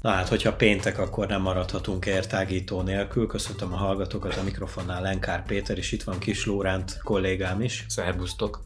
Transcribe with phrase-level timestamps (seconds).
[0.00, 3.26] Na hát, hogyha péntek, akkor nem maradhatunk értágító nélkül.
[3.26, 7.84] Köszöntöm a hallgatókat, a mikrofonnál Lenkár Péter, és itt van Kis Lóránt kollégám is.
[7.88, 8.62] Szerbusztok!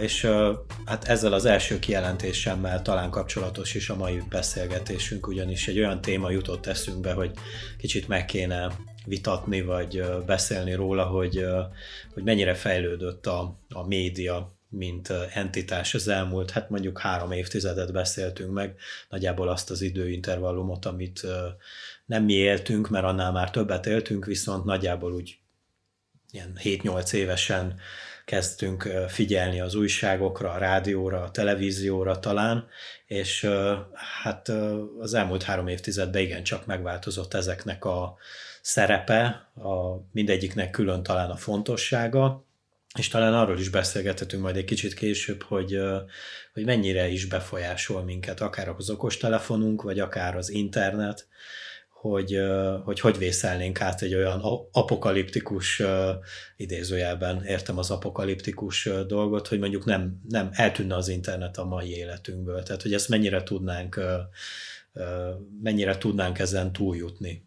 [0.00, 0.28] És
[0.84, 6.30] hát ezzel az első kijelentésemmel talán kapcsolatos is a mai beszélgetésünk, ugyanis egy olyan téma
[6.30, 7.30] jutott eszünkbe, hogy
[7.78, 8.72] kicsit meg kéne
[9.06, 11.44] vitatni, vagy beszélni róla, hogy,
[12.14, 18.52] hogy mennyire fejlődött a, a média mint entitás az elmúlt, hát mondjuk három évtizedet beszéltünk
[18.52, 18.74] meg,
[19.08, 21.26] nagyjából azt az időintervallumot, amit
[22.06, 25.38] nem mi éltünk, mert annál már többet éltünk, viszont nagyjából úgy
[26.30, 27.80] ilyen 7-8 évesen
[28.24, 32.66] kezdtünk figyelni az újságokra, a rádióra, a televízióra talán,
[33.06, 33.48] és
[34.22, 34.48] hát
[35.00, 38.16] az elmúlt három évtizedben igencsak megváltozott ezeknek a
[38.60, 42.47] szerepe, a mindegyiknek külön talán a fontossága,
[42.98, 45.78] és talán arról is beszélgethetünk majd egy kicsit később, hogy,
[46.52, 51.28] hogy mennyire is befolyásol minket, akár az okostelefonunk, vagy akár az internet,
[51.88, 52.38] hogy,
[52.84, 54.40] hogy hogy vészelnénk át egy olyan
[54.72, 55.82] apokaliptikus,
[56.56, 62.62] idézőjelben értem az apokaliptikus dolgot, hogy mondjuk nem, nem eltűnne az internet a mai életünkből.
[62.62, 64.00] Tehát, hogy ezt mennyire tudnánk,
[65.62, 67.46] mennyire tudnánk ezen túljutni.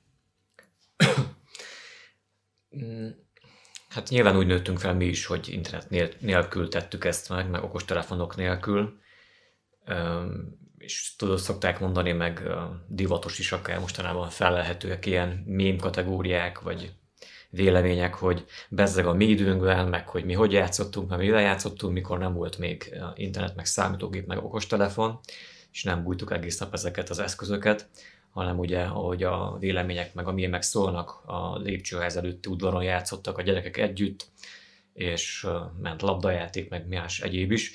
[3.92, 8.36] Hát nyilván úgy nőttünk fel mi is, hogy internet nélkül tettük ezt meg, meg okostelefonok
[8.36, 9.00] nélkül.
[10.78, 12.44] És tudod, szokták mondani, meg
[12.88, 16.94] divatos is akár mostanában felelhetőek ilyen mém kategóriák, vagy
[17.50, 22.20] vélemények, hogy bezzeg a mi időnkben, meg hogy mi hogy játszottunk, meg mivel játszottunk, mikor
[22.20, 25.20] nem volt még internet, meg számítógép, meg okostelefon,
[25.72, 27.90] és nem bújtuk egész nap ezeket az eszközöket
[28.32, 33.42] hanem ugye, ahogy a vélemények meg a mémek szólnak, a lépcsőház előtti udvaron játszottak a
[33.42, 34.28] gyerekek együtt,
[34.94, 35.48] és
[35.82, 37.72] ment labdajáték, meg más egyéb is.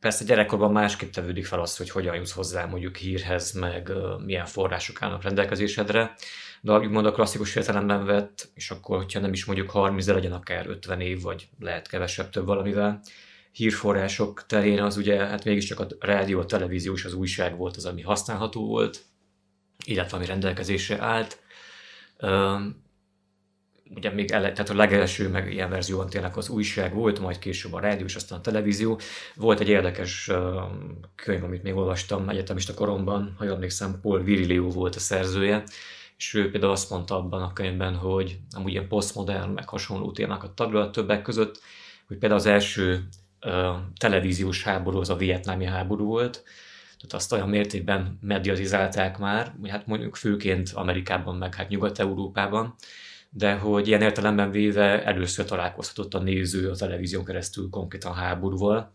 [0.00, 3.92] Persze gyerekkorban másképp tevődik fel az, hogy hogyan jutsz hozzá mondjuk hírhez, meg
[4.24, 6.14] milyen források állnak rendelkezésedre,
[6.60, 10.32] de úgymond a klasszikus értelemben vett, és akkor, hogyha nem is mondjuk 30, de legyen
[10.32, 13.00] akár 50 év, vagy lehet kevesebb több valamivel,
[13.52, 17.84] hírforrások terén az ugye, hát mégiscsak a rádió, a televízió és az újság volt az,
[17.84, 19.04] ami használható volt,
[19.84, 21.40] illetve ami rendelkezésre állt.
[23.94, 27.72] Ugye még ele, tehát a legelső meg ilyen verzióban tényleg az újság volt, majd később
[27.72, 29.00] a rádió és aztán a televízió.
[29.34, 30.30] Volt egy érdekes
[31.14, 35.62] könyv, amit még olvastam egyetemista koromban, ha jól emlékszem, Paul Virilio volt a szerzője,
[36.16, 40.50] és ő például azt mondta abban a könyvben, hogy amúgy ilyen posztmodern, meg hasonló témákat
[40.50, 41.60] taglal többek között,
[42.06, 43.08] hogy például az első
[43.96, 46.44] televíziós háború az a vietnámi háború volt,
[47.02, 52.74] tehát azt olyan mértékben mediatizálták már, hát mondjuk főként Amerikában, meg hát Nyugat-Európában,
[53.30, 58.92] de hogy ilyen értelemben véve először találkozhatott a néző a televízión keresztül konkrétan háborúval.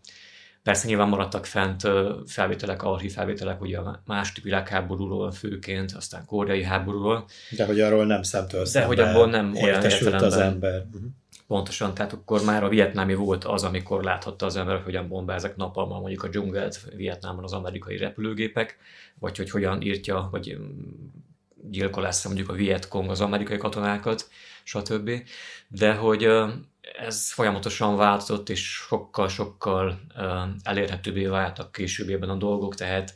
[0.62, 1.82] Persze nyilván maradtak fent
[2.26, 7.28] felvételek, archív felvételek, ugye a második világháborúról főként, aztán koreai háborúról.
[7.56, 10.22] De hogy arról nem szemtől De hogy abból nem olyan értelemben.
[10.22, 10.84] az ember.
[10.92, 11.10] Uh-huh.
[11.48, 15.56] Pontosan, tehát akkor már a vietnámi volt az, amikor láthatta az ember, hogy hogyan bombáznak
[15.56, 18.78] napalmal mondjuk a dzsungelt Vietnámban az amerikai repülőgépek,
[19.18, 20.80] vagy hogy hogyan írtja, vagy mm,
[21.70, 24.28] gyilkolásza mondjuk a Vietkong az amerikai katonákat,
[24.62, 25.10] stb.
[25.68, 26.28] De hogy
[26.98, 30.00] ez folyamatosan változott, és sokkal-sokkal
[30.62, 33.14] elérhetőbbé váltak későbbében a dolgok, tehát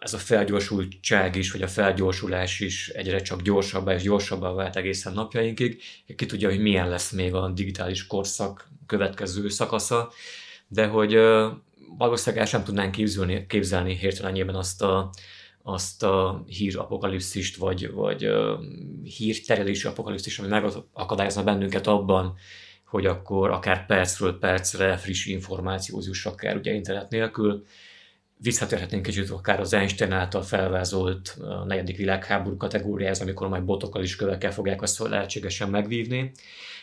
[0.00, 5.12] ez a felgyorsultság is, vagy a felgyorsulás is egyre csak gyorsabbá és gyorsabbá vált egészen
[5.12, 5.82] napjainkig.
[6.16, 10.12] Ki tudja, hogy milyen lesz még a digitális korszak következő szakasza,
[10.68, 11.18] de hogy
[11.98, 15.10] valószínűleg el sem tudnánk képzelni, képzelni hirtelenjében azt a,
[15.62, 18.28] azt a hír apokalipszist, vagy, vagy
[19.02, 22.34] hírterelési apokalipszist, ami megakadályozna bennünket abban,
[22.86, 27.64] hogy akkor akár percről percre friss információhoz jussak akár ugye internet nélkül
[28.38, 34.16] visszatérhetnénk kicsit akár az Einstein által felvázolt a negyedik világháború kategóriához, amikor majd botokkal is
[34.16, 36.32] kövekkel fogják azt lehetségesen megvívni.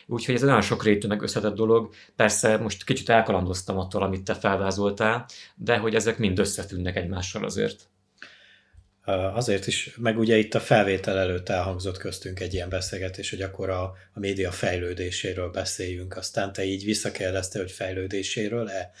[0.06, 1.92] Úgyhogy ez egy nagyon sok rétű meg összetett dolog.
[2.16, 7.88] Persze most kicsit elkalandoztam attól, amit te felvázoltál, de hogy ezek mind összefüggnek egymással azért.
[9.06, 13.70] Azért is, meg ugye itt a felvétel előtt elhangzott köztünk egy ilyen beszélgetés, hogy akkor
[13.70, 18.92] a, a média fejlődéséről beszéljünk, aztán te így visszakérdezte, hogy fejlődéséről-e,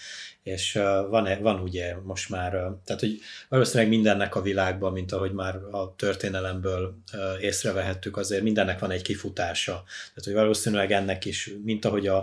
[0.42, 0.72] és
[1.08, 2.50] van, van ugye most már,
[2.84, 6.96] tehát hogy valószínűleg mindennek a világban, mint ahogy már a történelemből
[7.40, 9.72] észrevehettük, azért mindennek van egy kifutása.
[10.08, 12.16] Tehát, hogy valószínűleg ennek is, mint ahogy a,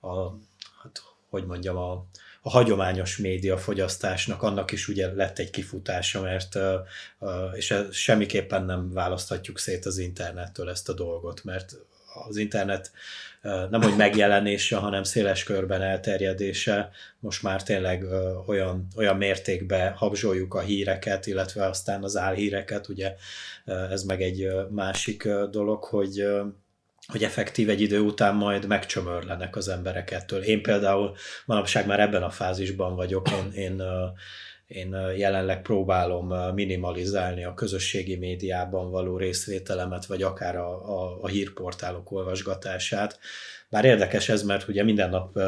[0.00, 0.38] a
[0.82, 2.06] hát, hogy mondjam, a,
[2.44, 6.58] a hagyományos média fogyasztásnak annak is ugye lett egy kifutása, mert
[7.52, 11.76] és semmiképpen nem választhatjuk szét az internettől ezt a dolgot, mert
[12.28, 12.90] az internet
[13.42, 16.90] nem hogy megjelenése, hanem széles körben elterjedése.
[17.18, 18.04] Most már tényleg
[18.46, 23.14] olyan, olyan mértékben habzsoljuk a híreket, illetve aztán az álhíreket, ugye
[23.64, 26.26] ez meg egy másik dolog, hogy
[27.06, 30.42] hogy effektív egy idő után majd megcsömörlenek az emberek ettől.
[30.42, 33.82] Én például manapság már ebben a fázisban vagyok, én, én
[34.74, 42.10] én jelenleg próbálom minimalizálni a közösségi médiában való részvételemet, vagy akár a, a, a hírportálok
[42.10, 43.18] olvasgatását.
[43.68, 45.38] Bár érdekes ez, mert ugye minden nap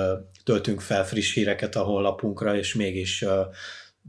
[0.45, 3.25] töltünk fel friss híreket a honlapunkra, és mégis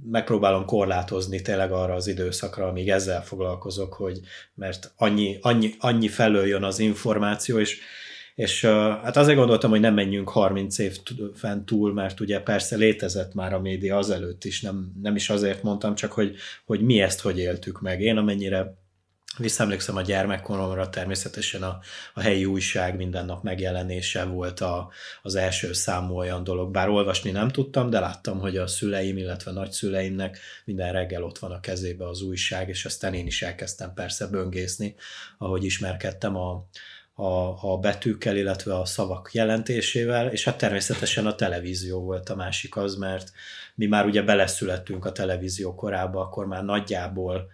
[0.03, 4.19] megpróbálom korlátozni tényleg arra az időszakra, amíg ezzel foglalkozok, hogy
[4.53, 7.79] mert annyi, annyi, annyi felől jön az információ, és
[8.35, 8.65] és
[9.03, 10.97] hát azért gondoltam, hogy nem menjünk 30 év
[11.33, 15.63] fent túl, mert ugye persze létezett már a média azelőtt is, nem, nem is azért
[15.63, 18.01] mondtam, csak hogy, hogy mi ezt hogy éltük meg.
[18.01, 18.77] Én amennyire
[19.37, 21.79] Visszaemlékszem a gyermekkoromra, természetesen a,
[22.13, 24.91] a helyi újság minden nap megjelenése volt a,
[25.21, 26.71] az első számú olyan dolog.
[26.71, 31.51] Bár olvasni nem tudtam, de láttam, hogy a szüleim, illetve nagyszüleimnek minden reggel ott van
[31.51, 34.95] a kezébe az újság, és aztán én is elkezdtem persze böngészni,
[35.37, 36.67] ahogy ismerkedtem a,
[37.13, 42.77] a, a betűkkel, illetve a szavak jelentésével, és hát természetesen a televízió volt a másik
[42.77, 43.31] az, mert
[43.75, 47.51] mi már ugye beleszülettünk a televízió korába, akkor már nagyjából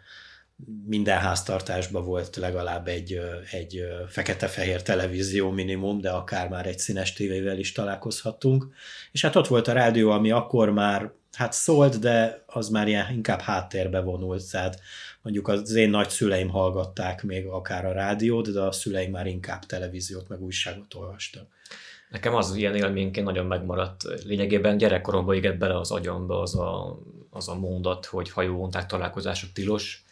[0.86, 3.19] minden háztartásban volt legalább egy,
[3.52, 8.68] egy fekete-fehér televízió minimum, de akár már egy színes tévével is találkozhattunk.
[9.12, 13.13] És hát ott volt a rádió, ami akkor már hát szólt, de az már ilyen
[13.13, 14.80] inkább háttérbe vonult, tehát
[15.22, 20.28] mondjuk az én nagyszüleim hallgatták még akár a rádiót, de a szüleim már inkább televíziót,
[20.28, 21.48] meg újságot olvastak.
[22.10, 24.04] Nekem az ilyen élményként nagyon megmaradt.
[24.24, 27.00] Lényegében gyerekkoromban égett bele az agyamba az a,
[27.30, 30.04] az a mondat, hogy hajóvonták találkozások tilos,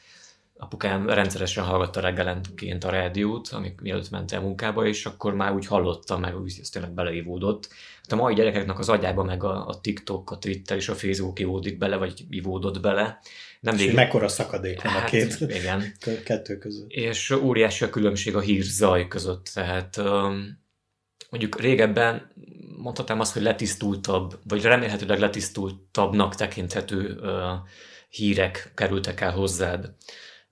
[0.61, 5.65] apukám rendszeresen hallgatta reggelenként a rádiót, amik mielőtt ment el munkába, és akkor már úgy
[5.65, 7.69] hallotta, meg úgy ez tényleg beleivódott.
[8.01, 11.39] Hát a mai gyerekeknek az agyába meg a, a TikTok, a Twitter és a Facebook
[11.39, 13.19] ivódik bele, vagy ivódott bele.
[13.59, 15.93] Nem és mekkora szakadék van hát, a két igen.
[16.25, 16.89] kettő között.
[16.89, 19.97] És óriási a különbség a hír zaj között, tehát
[21.29, 22.31] mondjuk régebben
[22.77, 27.19] mondhatnám azt, hogy letisztultabb, vagy remélhetőleg letisztultabbnak tekinthető
[28.09, 29.93] hírek kerültek el hozzád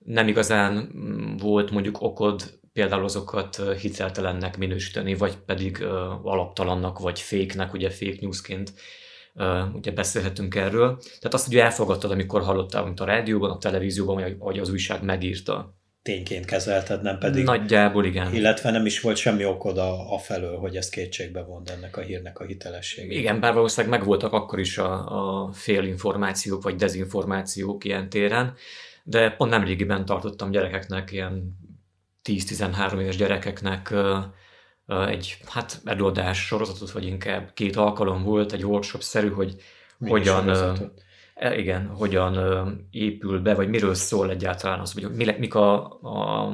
[0.08, 5.82] nem igazán mm, volt mondjuk okod például azokat hiteltelennek minősíteni, vagy pedig
[6.22, 8.72] alaptalannak, vagy féknek, ugye fake newsként
[9.74, 10.96] ugye beszélhetünk erről.
[10.96, 15.76] Tehát azt ugye elfogadtad, amikor hallottál, mint a rádióban, a televízióban, vagy az újság megírta.
[16.02, 17.44] Tényként kezelted, nem pedig...
[17.44, 18.34] Nagyjából igen.
[18.34, 22.00] Illetve nem is volt semmi okod a, a felől, hogy ezt kétségbe vond ennek a
[22.00, 23.18] hírnek a hitelessége.
[23.18, 24.92] Igen, bár valószínűleg megvoltak akkor is a,
[25.44, 28.54] a félinformációk, vagy dezinformációk ilyen téren,
[29.08, 31.56] de pont nem régiben tartottam gyerekeknek, ilyen
[32.24, 33.94] 10-13 éves gyerekeknek
[34.86, 39.54] egy hát előadás sorozatot, vagy inkább két alkalom volt, egy workshop-szerű, hogy
[39.98, 40.48] Mi hogyan,
[41.34, 42.36] e, igen, hogyan
[42.90, 46.52] épül be, vagy miről szól egyáltalán az, vagy mi, mik a, a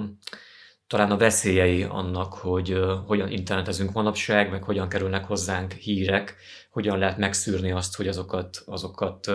[0.87, 6.37] talán a veszélyei annak, hogy hogyan internetezünk manapság, meg hogyan kerülnek hozzánk hírek,
[6.71, 9.31] hogyan lehet megszűrni azt, hogy azokat, azokat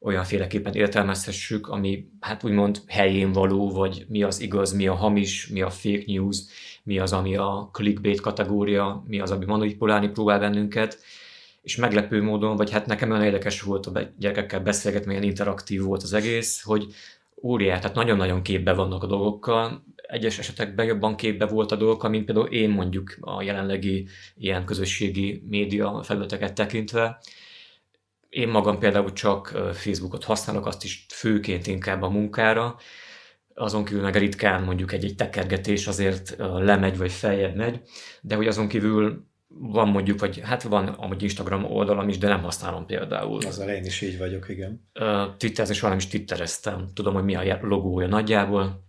[0.00, 5.62] olyanféleképpen értelmezhessük, ami hát úgymond helyén való, vagy mi az igaz, mi a hamis, mi
[5.62, 6.38] a fake news,
[6.82, 10.98] mi az, ami a clickbait kategória, mi az, ami manipulálni próbál bennünket,
[11.62, 16.02] és meglepő módon, vagy hát nekem olyan érdekes volt a gyerekekkel beszélgetni, milyen interaktív volt
[16.02, 16.86] az egész, hogy
[17.42, 22.24] óriás, tehát nagyon-nagyon képbe vannak a dolgokkal, egyes esetekben jobban képbe volt a dolgokkal, mint
[22.24, 27.20] például én mondjuk a jelenlegi ilyen közösségi média felületeket tekintve,
[28.30, 32.76] én magam például csak Facebookot használok, azt is főként inkább a munkára,
[33.54, 37.80] azon kívül meg ritkán mondjuk egy-egy tekergetés azért lemegy vagy feljebb megy,
[38.20, 42.42] de hogy azon kívül van mondjuk, vagy hát van amúgy Instagram oldalam is, de nem
[42.42, 43.46] használom például.
[43.46, 44.90] Azzal én is így vagyok, igen.
[45.36, 46.88] Twitterezni soha nem is twittereztem.
[46.94, 48.84] Tudom, hogy mi a logója nagyjából,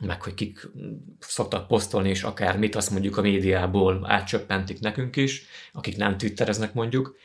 [0.00, 0.68] meg hogy kik
[1.18, 6.74] szoktak posztolni, és akár mit azt mondjuk a médiából átcsöppentik nekünk is, akik nem twittereznek
[6.74, 7.16] mondjuk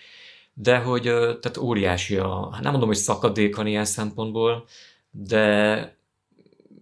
[0.60, 4.66] de hogy tehát óriási a, hát nem mondom, hogy szakadék van ilyen szempontból,
[5.12, 5.96] de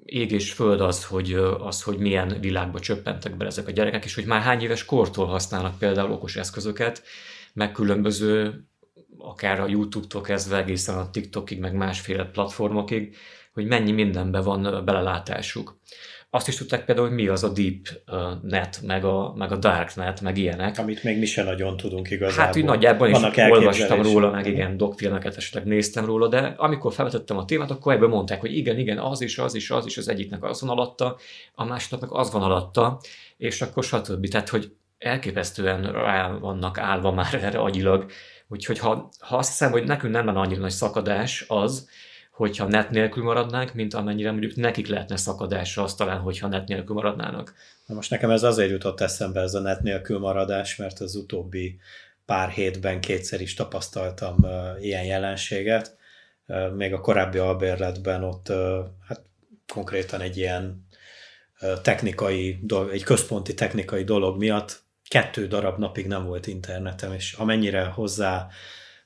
[0.06, 4.16] ég és föld az, hogy, az, hogy milyen világba csöppentek be ezek a gyerekek, és
[4.16, 7.04] hogy már hány éves kortól használnak például okos eszközöket,
[7.54, 8.64] meg különböző,
[9.18, 13.16] akár a YouTube-tól kezdve egészen a TikTokig, meg másféle platformokig,
[13.54, 15.78] hogy mennyi mindenben van belelátásuk.
[16.30, 17.88] Azt is tudták például, hogy mi az a deep
[18.42, 20.78] net, meg a, meg a dark net, meg ilyenek.
[20.78, 22.46] Amit még mi sem nagyon tudunk igazából.
[22.46, 23.18] Hát úgy nagyjából is
[23.50, 28.10] olvastam róla, meg igen, dokfilmeket esetleg néztem róla, de amikor felvetettem a témát, akkor ebből
[28.10, 31.18] mondták, hogy igen, igen, az is, az is, az is, az egyiknek az van alatta,
[31.54, 33.00] a másiknak meg az van alatta,
[33.38, 34.28] és akkor stb.
[34.28, 38.06] Tehát, hogy elképesztően rá vannak állva már erre agyilag.
[38.48, 41.90] Úgyhogy ha, ha azt hiszem, hogy nekünk nem lenne annyira nagy szakadás az,
[42.36, 46.96] hogyha net nélkül maradnánk, mint amennyire mondjuk nekik lehetne szakadásra az talán, hogyha net nélkül
[46.96, 47.54] maradnának.
[47.86, 51.80] Na most nekem ez azért jutott eszembe ez a net nélkül maradás, mert az utóbbi
[52.26, 54.48] pár hétben kétszer is tapasztaltam
[54.80, 55.98] ilyen jelenséget.
[56.76, 58.52] Még a korábbi albérletben ott
[59.08, 59.22] hát
[59.74, 60.88] konkrétan egy ilyen
[61.82, 62.60] technikai,
[62.92, 68.48] egy központi technikai dolog miatt kettő darab napig nem volt internetem, és amennyire hozzá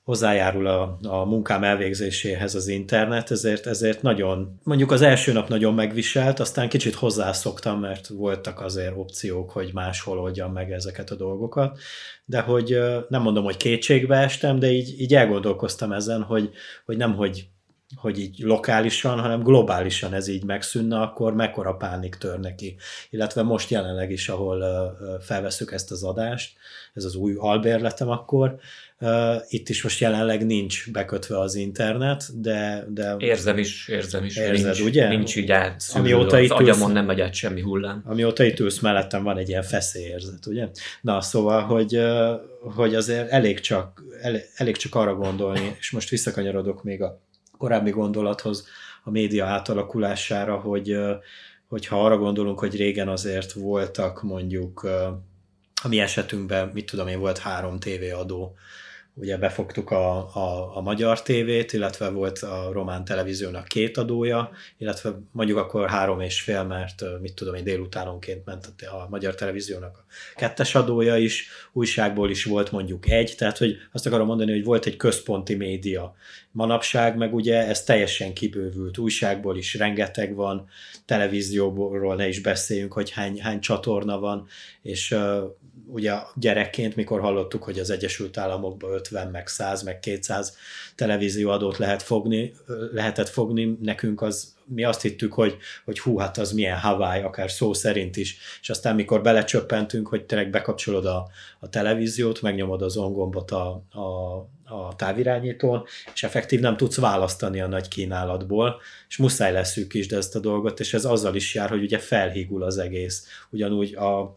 [0.10, 5.74] hozzájárul a, a munkám elvégzéséhez az internet, ezért, ezért nagyon, mondjuk az első nap nagyon
[5.74, 11.80] megviselt, aztán kicsit hozzászoktam, mert voltak azért opciók, hogy máshol oldjam meg ezeket a dolgokat,
[12.26, 12.78] de hogy
[13.10, 16.50] nem mondom, hogy kétségbe estem, de így, így elgondolkoztam ezen, hogy,
[16.86, 17.48] hogy nem, hogy
[17.96, 22.76] hogy így lokálisan, hanem globálisan ez így megszűnne, akkor mekkora pánik tör neki.
[23.10, 24.64] Illetve most jelenleg is, ahol
[25.22, 26.58] felveszük ezt az adást,
[26.94, 28.60] ez az új albérletem akkor,
[29.48, 32.86] itt is most jelenleg nincs bekötve az internet, de...
[32.90, 34.38] de érzem is, érzem is.
[34.38, 35.08] Érzed, nincs, ugye?
[35.08, 38.04] Nincs így átszűrő, amióta az itt agyamon nem megy át semmi hullám.
[38.06, 40.68] Amióta itt ülsz mellettem, van egy ilyen feszélyérzet, ugye?
[41.02, 42.00] Na, szóval, hogy,
[42.76, 47.28] hogy azért elég csak, elég, elég csak arra gondolni, és most visszakanyarodok még a
[47.60, 48.68] korábbi gondolathoz,
[49.04, 50.98] a média átalakulására, hogy
[51.68, 54.84] hogyha arra gondolunk, hogy régen azért voltak mondjuk
[55.82, 58.56] a mi esetünkben, mit tudom én, volt három tévéadó,
[59.14, 65.20] ugye befogtuk a, a, a magyar tévét, illetve volt a román televíziónak két adója, illetve
[65.32, 70.76] mondjuk akkor három és fél, mert mit tudom én, délutánonként ment a magyar televíziónak kettes
[70.76, 74.98] adója is, újságból is volt mondjuk egy, tehát hogy azt akarom mondani, hogy volt egy
[74.98, 76.16] központi média.
[76.52, 80.68] Manapság meg ugye ez teljesen kibővült, újságból is rengeteg van,
[81.06, 84.48] televízióból ne is beszéljünk, hogy hány, hány csatorna van,
[84.82, 85.16] és
[85.92, 90.58] ugye gyerekként, mikor hallottuk, hogy az Egyesült Államokban 50, meg 100, meg 200
[90.96, 92.54] televízióadót lehet fogni,
[92.94, 97.52] lehetett fogni, nekünk az, mi azt hittük, hogy, hogy hú, hát az milyen Hawaii, akár
[97.52, 98.38] szó szerint is.
[98.62, 101.28] És aztán, mikor belecsöppentünk, hogy tényleg bekapcsolod a,
[101.60, 104.36] a televíziót, megnyomod az ongombot a, a,
[104.76, 105.84] a távirányítón,
[106.14, 110.40] és effektív nem tudsz választani a nagy kínálatból, és muszáj leszük is de ezt a
[110.40, 113.28] dolgot, és ez azzal is jár, hogy ugye felhígul az egész.
[113.50, 114.36] Ugyanúgy a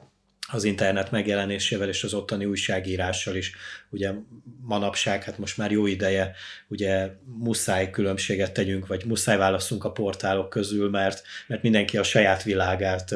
[0.52, 3.52] az internet megjelenésével és az ottani újságírással is.
[3.90, 4.12] Ugye
[4.60, 6.34] manapság, hát most már jó ideje,
[6.68, 12.42] ugye muszáj különbséget tegyünk, vagy muszáj válaszunk a portálok közül, mert, mert mindenki a saját
[12.42, 13.14] világát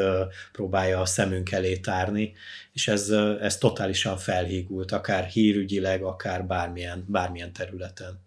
[0.52, 2.32] próbálja a szemünk elé tárni,
[2.72, 3.08] és ez,
[3.40, 8.25] ez totálisan felhígult, akár hírügyileg, akár bármilyen, bármilyen területen.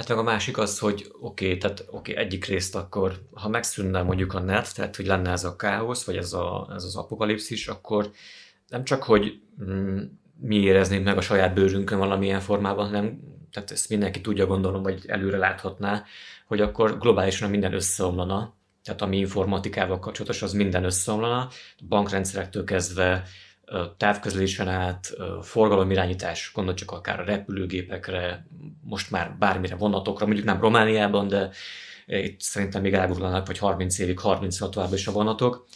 [0.00, 3.48] Hát meg a másik az, hogy oké, okay, tehát oké, okay, egyik részt akkor, ha
[3.48, 6.96] megszűnne mondjuk a net, tehát hogy lenne ez a káosz, vagy ez, a, ez az
[6.96, 8.10] apokalipszis, akkor
[8.68, 10.00] nem csak, hogy mm,
[10.40, 13.20] mi éreznénk meg a saját bőrünkön valamilyen formában, hanem
[13.52, 16.04] tehát ezt mindenki tudja gondolom, vagy előre láthatná,
[16.46, 18.54] hogy akkor globálisan minden összeomlana,
[18.84, 21.48] tehát ami informatikával kapcsolatos, az minden összeomlana,
[21.88, 23.22] bankrendszerektől kezdve
[23.96, 25.12] távközlésen át,
[25.42, 28.46] forgalomirányítás, gondolj csak akár a repülőgépekre,
[28.82, 31.50] most már bármire vonatokra, mondjuk nem Romániában, de
[32.06, 35.66] itt szerintem még elgurulnak, vagy 30 évig 36 tovább is a vonatok,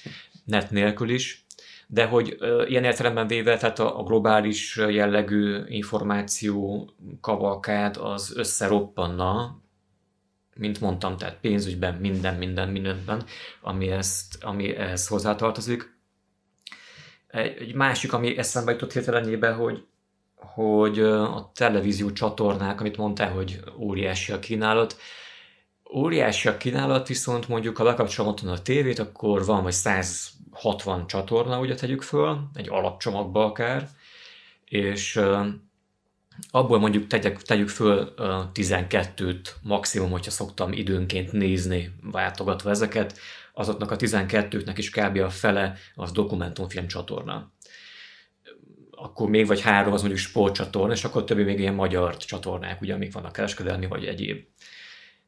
[0.44, 1.44] net nélkül is,
[1.86, 2.36] de hogy
[2.66, 6.88] ilyen értelemben véve, tehát a globális jellegű információ
[7.20, 9.58] kavalkád az összeroppanna,
[10.56, 13.24] mint mondtam, tehát pénzügyben, minden, minden, mindenben,
[13.62, 15.93] ami, ezt, ami ehhez hozzátartozik.
[17.34, 19.84] Egy másik, ami eszembe jutott hirtelenjében, hogy,
[20.36, 24.96] hogy a televízió csatornák, amit mondtál, hogy óriási a kínálat,
[25.94, 31.58] óriási a kínálat, viszont mondjuk ha bekapcsolom otthon a tévét, akkor van vagy 160 csatorna,
[31.58, 33.88] ugye tegyük föl, egy alapcsomagba akár,
[34.64, 35.20] és
[36.50, 38.14] abból mondjuk tegyek, tegyük föl
[38.54, 43.18] 12-t maximum, hogyha szoktam időnként nézni, váltogatva ezeket,
[43.54, 45.18] azoknak a 12-nek is kb.
[45.18, 47.52] a fele az dokumentumfilm csatorna.
[48.90, 52.94] Akkor még vagy három az mondjuk sportcsatorna, és akkor többi még ilyen magyar csatornák, ugye,
[52.94, 54.44] amik vannak kereskedelmi vagy egyéb.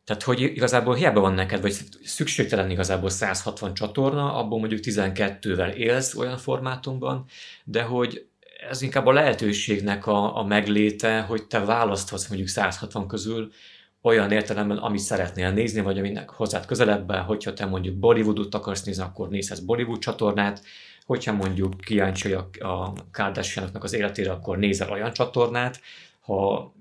[0.05, 6.15] Tehát, hogy igazából hiába van neked, vagy szükségtelen igazából 160 csatorna, abból mondjuk 12-vel élsz
[6.15, 7.25] olyan formátumban,
[7.65, 8.27] de hogy
[8.69, 13.53] ez inkább a lehetőségnek a, a megléte, hogy te választhatsz mondjuk 160 közül
[14.07, 19.03] olyan értelemben, amit szeretnél nézni, vagy aminek hozzád közelebben, hogyha te mondjuk Bollywoodot akarsz nézni,
[19.03, 20.63] akkor nézhetsz Bollywood csatornát,
[21.07, 25.81] hogyha mondjuk kíváncsi a, a Kardashianoknak az életére, akkor nézel olyan csatornát,
[26.21, 26.73] ha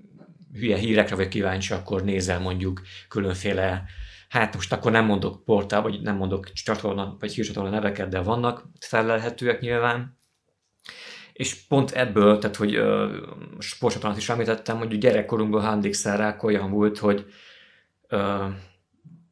[0.54, 3.84] hülye hírekre vagy kíváncsi, akkor nézel mondjuk különféle
[4.28, 8.64] hát most akkor nem mondok portál, vagy nem mondok csatorna, vagy hírcsatorna neveket, de vannak
[8.80, 10.15] felelhetőek nyilván.
[11.36, 13.10] És pont ebből, tehát hogy uh,
[13.58, 17.26] sportcsatornát is említettem, hogy gyerekkorunkban Handixárák olyan volt, hogy
[18.10, 18.44] uh,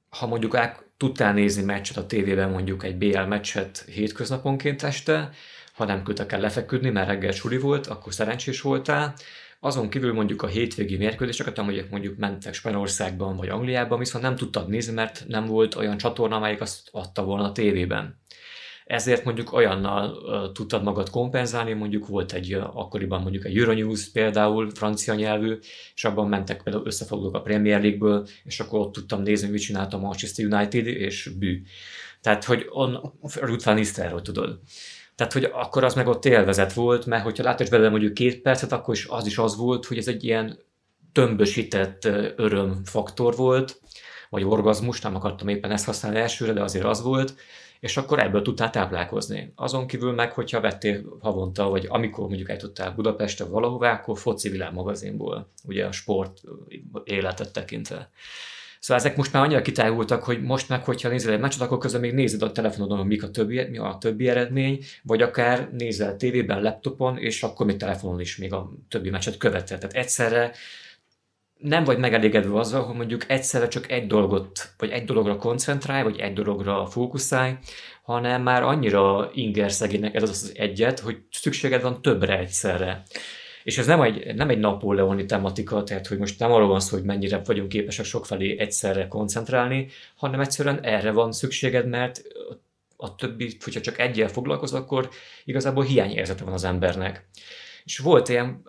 [0.09, 5.31] ha mondjuk át, tudtál nézni meccset a tévében, mondjuk egy BL meccset hétköznaponként este,
[5.73, 9.15] ha nem küldtek el lefeküdni, mert reggel suli volt, akkor szerencsés voltál,
[9.61, 14.69] azon kívül mondjuk a hétvégi mérkőzéseket, amelyek mondjuk mentek Spanyolországban vagy Angliában, viszont nem tudtad
[14.69, 18.21] nézni, mert nem volt olyan csatorna, amelyik azt adta volna a tévében.
[18.85, 24.11] Ezért mondjuk olyannal uh, tudtad magad kompenzálni, mondjuk volt egy uh, akkoriban mondjuk egy Euronews
[24.11, 25.59] például, francia nyelvű,
[25.95, 29.93] és abban mentek például összefoglalók a Premier League-ből, és akkor ott tudtam nézni, mit csinált
[29.93, 31.63] a Manchester United és Bű.
[32.21, 34.61] Tehát, hogy on, Ruth van tudod.
[35.15, 38.73] Tehát, hogy akkor az meg ott élvezet volt, mert hogyha látod belőle mondjuk két percet,
[38.73, 40.59] akkor is az is az volt, hogy ez egy ilyen
[41.13, 42.05] tömbösített
[42.37, 43.81] örömfaktor volt,
[44.31, 47.35] vagy orgazmus, nem akartam éppen ezt használni elsőre, de azért az volt,
[47.81, 49.53] és akkor ebből tudtál táplálkozni.
[49.55, 55.51] Azon kívül meg, hogyha vettél havonta, vagy amikor mondjuk eljutotál Budapestre valahová, akkor foci világmagazinból,
[55.65, 56.41] ugye a sport
[57.05, 58.11] életet tekintve.
[58.85, 62.01] Szóval ezek most már annyira kitágultak, hogy most meg, hogyha nézel egy meccset, akkor közben
[62.01, 66.17] még nézed a telefonodon, hogy mik a többi, mi a többi eredmény, vagy akár nézel
[66.17, 69.79] tévében, laptopon, és akkor még telefonon is még a többi meccset követel.
[69.79, 70.53] Tehát egyszerre
[71.65, 76.19] nem vagy megelégedve azzal, hogy mondjuk egyszerre csak egy dolgot, vagy egy dologra koncentrálj, vagy
[76.19, 77.53] egy dologra fókuszálj,
[78.03, 83.03] hanem már annyira inger szegénynek ez az, az egyet, hogy szükséged van többre egyszerre.
[83.63, 86.97] És ez nem egy, nem egy napóleoni tematika, tehát hogy most nem arról van szó,
[86.97, 92.23] hogy mennyire vagyunk képesek sokfelé egyszerre koncentrálni, hanem egyszerűen erre van szükséged, mert
[92.97, 95.09] a többi, hogyha csak egyel foglalkozol, akkor
[95.45, 97.29] igazából hiányérzete van az embernek.
[97.85, 98.63] És volt ilyen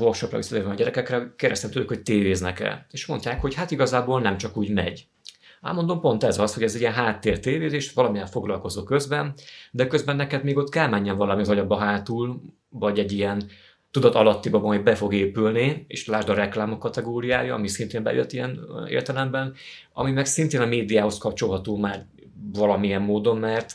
[0.00, 2.86] workshopra visszatérve a gyerekekre, kérdeztem tőlük, hogy tévéznek-e.
[2.90, 5.06] És mondták, hogy hát igazából nem csak úgy megy.
[5.60, 9.34] Ám mondom, pont ez az, hogy ez egy ilyen háttér tévézés, valamilyen foglalkozó közben,
[9.70, 13.50] de közben neked még ott kell menjen valami az agyadba hátul, vagy egy ilyen
[13.90, 18.60] tudat alattiba majd be fog épülni, és lásd a reklámok kategóriája, ami szintén bejött ilyen
[18.88, 19.54] értelemben,
[19.92, 22.06] ami meg szintén a médiához kapcsolható már
[22.52, 23.74] valamilyen módon, mert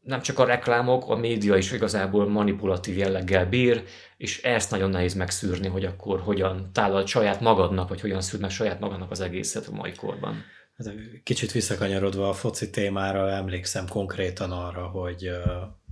[0.00, 3.82] nem csak a reklámok, a média is igazából manipulatív jelleggel bír,
[4.24, 8.80] és ezt nagyon nehéz megszűrni, hogy akkor hogyan tálalt saját magadnak, vagy hogyan szűrnek saját
[8.80, 10.44] magadnak az egészet a mai korban.
[10.76, 15.30] Hát, kicsit visszakanyarodva a foci témára, emlékszem konkrétan arra, hogy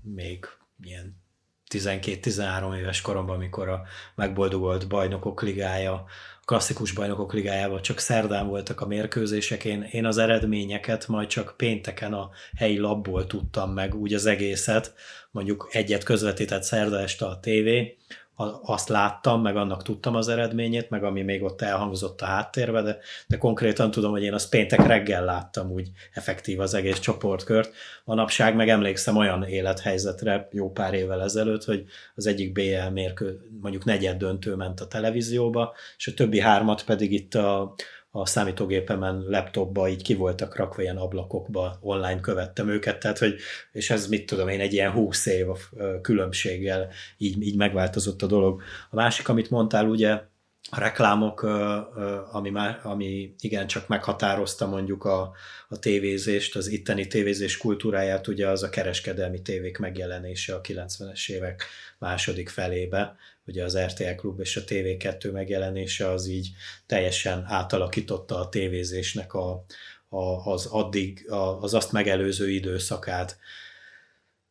[0.03, 1.23] még milyen
[1.73, 3.83] 12-13 éves koromban, amikor a
[4.15, 10.19] megboldogolt bajnokok ligája, a klasszikus bajnokok ligájában csak szerdán voltak a mérkőzések, én, én az
[10.19, 14.95] eredményeket majd csak pénteken a helyi labból tudtam meg úgy az egészet,
[15.31, 17.97] mondjuk egyet közvetített szerda este a tévé,
[18.63, 22.99] azt láttam, meg annak tudtam az eredményét, meg ami még ott elhangzott a háttérbe, de,
[23.27, 27.73] de konkrétan tudom, hogy én azt péntek reggel láttam úgy effektív az egész csoportkört.
[28.05, 33.85] Manapság meg emlékszem olyan élethelyzetre jó pár évvel ezelőtt, hogy az egyik BL mérkő, mondjuk
[33.85, 37.75] negyed döntő ment a televízióba, és a többi hármat pedig itt a,
[38.15, 43.35] a számítógépemen, laptopba így ki voltak rakva ilyen ablakokba, online követtem őket, tehát hogy,
[43.73, 45.57] és ez mit tudom én, egy ilyen húsz év a
[46.03, 48.63] különbséggel így, így megváltozott a dolog.
[48.91, 50.21] A másik, amit mondtál, ugye
[50.71, 51.43] a reklámok,
[52.33, 55.33] ami, már, ami igen csak meghatározta mondjuk a,
[55.69, 61.65] a tévézést, az itteni tévézés kultúráját, ugye az a kereskedelmi tévék megjelenése a 90-es évek
[61.99, 66.51] második felébe, ugye az RTL Klub és a TV2 megjelenése az így
[66.87, 69.65] teljesen átalakította a tévézésnek a,
[70.09, 73.39] a, az addig, a, az azt megelőző időszakát.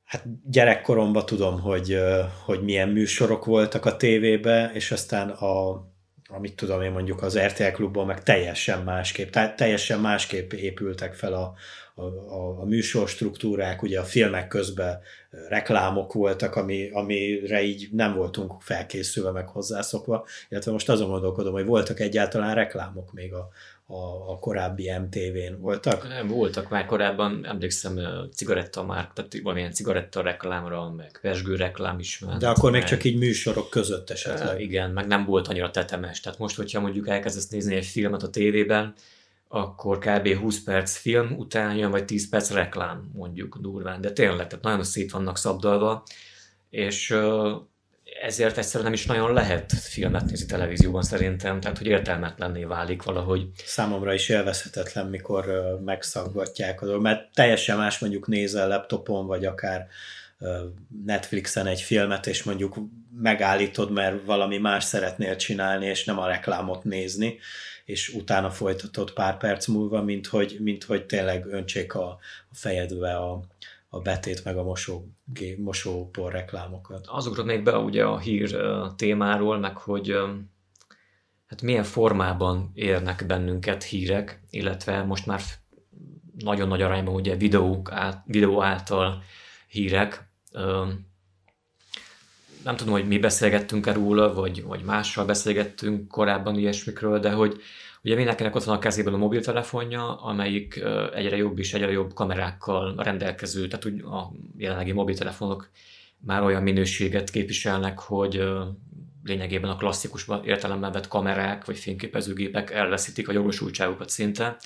[0.04, 1.98] Hát gyerekkoromban tudom, hogy,
[2.44, 5.86] hogy milyen műsorok voltak a tévébe, és aztán a,
[6.32, 11.54] amit tudom én mondjuk az RTL klubban meg teljesen másképp, teljesen másképp épültek fel a,
[11.96, 15.00] a, a, a műsor struktúrák, ugye a filmek közben
[15.50, 21.66] reklámok voltak, ami, amire így nem voltunk felkészülve, meg hozzászokva, illetve most azon gondolkodom, hogy
[21.66, 23.50] voltak egyáltalán reklámok még a,
[23.92, 26.08] a, a korábbi MTV-n voltak?
[26.08, 28.00] Nem, voltak már korábban, emlékszem,
[28.34, 32.40] cigaretta már, tehát valamilyen cigaretta reklámra, meg pesgő reklám is ment.
[32.40, 34.62] De akkor még csak így műsorok között esetleg.
[34.62, 36.20] igen, meg nem volt annyira tetemes.
[36.20, 38.94] Tehát most, hogyha mondjuk elkezdesz nézni egy filmet a tévében,
[39.48, 40.34] akkor kb.
[40.34, 44.02] 20 perc film után jön, vagy 10 perc reklám, mondjuk durván.
[44.02, 46.04] De tényleg, tehát nagyon szét vannak szabdalva,
[46.70, 47.16] és
[48.22, 53.48] ezért egyszerűen nem is nagyon lehet filmet nézni televízióban szerintem, tehát hogy értelmetlenné válik valahogy.
[53.66, 55.46] Számomra is élvezhetetlen, mikor
[55.86, 59.88] megszaggatják mert teljesen más mondjuk nézel laptopon, vagy akár
[61.06, 62.76] Netflixen egy filmet, és mondjuk
[63.22, 67.38] megállítod, mert valami más szeretnél csinálni, és nem a reklámot nézni,
[67.86, 72.08] és utána folytatod pár perc múlva, mint hogy, mint hogy tényleg öntsék a,
[72.50, 73.42] a fejedbe a,
[73.94, 75.08] a betét, meg a mosó,
[75.58, 77.06] mosópor reklámokat.
[77.08, 78.58] Az ugrott még be ugye a hír
[78.96, 80.16] témáról, meg hogy
[81.46, 85.42] hát milyen formában érnek bennünket hírek, illetve most már
[86.38, 89.24] nagyon nagy arányban ugye videók át, videó által
[89.68, 90.32] hírek.
[92.64, 97.62] Nem tudom, hogy mi beszélgettünk-e róla, vagy, vagy mással beszélgettünk korábban ilyesmikről, de hogy
[98.04, 100.84] Ugye mindenkinek ott van a kezében a mobiltelefonja, amelyik
[101.14, 105.70] egyre jobb és egyre jobb kamerákkal rendelkező, tehát úgy a jelenlegi mobiltelefonok
[106.20, 108.44] már olyan minőséget képviselnek, hogy
[109.24, 114.58] lényegében a klasszikus értelemben vett kamerák vagy fényképezőgépek elveszítik a jogosultságukat szinte.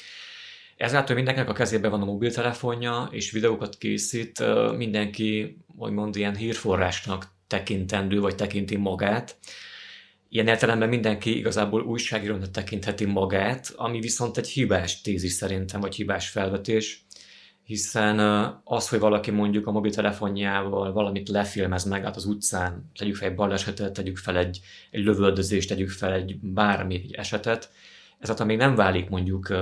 [0.77, 4.43] Ezáltal mindenkinek a kezében van a mobiltelefonja, és videókat készít,
[4.77, 9.37] mindenki, mond ilyen hírforrásnak tekintendő, vagy tekinti magát.
[10.35, 16.29] Ilyen értelemben mindenki igazából újságírónak tekintheti magát, ami viszont egy hibás tézis szerintem, vagy hibás
[16.29, 17.05] felvetés,
[17.63, 18.19] hiszen
[18.63, 23.35] az, hogy valaki mondjuk a mobiltelefonjával valamit lefilmez meg át az utcán, tegyük fel egy
[23.35, 24.59] balesetet, tegyük fel egy,
[24.91, 27.71] egy lövöldözést, tegyük fel egy bármi egy esetet,
[28.19, 29.53] ezáltal még nem válik mondjuk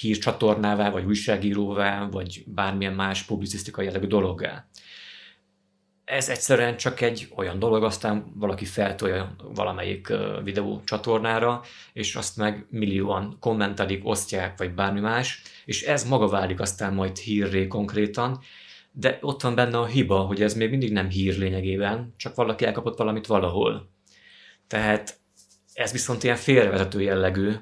[0.00, 4.66] hírcsatornává, vagy újságíróvá, vagy bármilyen más publicisztikai jellegű dologgá
[6.12, 10.12] ez egyszerűen csak egy olyan dolog, aztán valaki feltolja valamelyik
[10.44, 16.60] videó csatornára, és azt meg millióan kommentelik, osztják, vagy bármi más, és ez maga válik
[16.60, 18.40] aztán majd hírré konkrétan,
[18.92, 22.64] de ott van benne a hiba, hogy ez még mindig nem hír lényegében, csak valaki
[22.64, 23.90] elkapott valamit valahol.
[24.66, 25.18] Tehát
[25.74, 27.52] ez viszont ilyen félrevezető jellegű,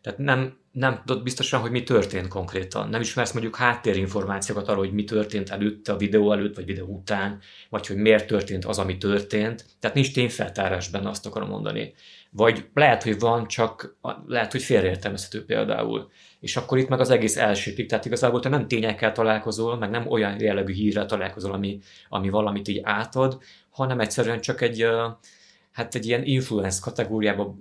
[0.00, 2.88] tehát nem, nem tudod biztosan, hogy mi történt konkrétan.
[2.88, 7.40] Nem ismersz mondjuk háttérinformációkat arról, hogy mi történt előtte, a videó előtt, vagy videó után,
[7.68, 9.64] vagy hogy miért történt az, ami történt.
[9.80, 11.94] Tehát nincs tényfeltárás benne, azt akarom mondani.
[12.30, 16.10] Vagy lehet, hogy van, csak lehet, hogy félreértelmezhető például.
[16.40, 17.88] És akkor itt meg az egész elsőpik.
[17.88, 21.78] Tehát igazából te nem tényekkel találkozol, meg nem olyan jellegű hírrel találkozol, ami,
[22.08, 23.38] ami valamit így átad,
[23.70, 24.86] hanem egyszerűen csak egy,
[25.80, 27.60] hát egy ilyen influence kategóriában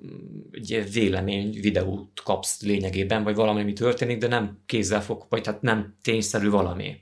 [0.52, 5.62] egy vélemény videót kapsz lényegében, vagy valami, ami történik, de nem kézzel fog, vagy tehát
[5.62, 7.02] nem tényszerű valami.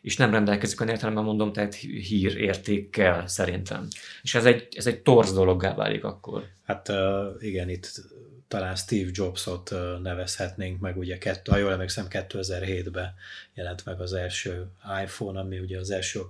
[0.00, 3.88] És nem rendelkezik olyan értelemben mondom, tehát hír értékkel szerintem.
[4.22, 6.44] És ez egy, ez egy torz dologgá válik akkor.
[6.64, 6.92] Hát
[7.38, 8.02] igen, itt
[8.48, 13.14] talán Steve Jobsot nevezhetnénk meg, ugye, kettő, ha jól emlékszem, 2007-ben
[13.54, 14.70] jelent meg az első
[15.02, 16.20] iPhone, ami ugye az első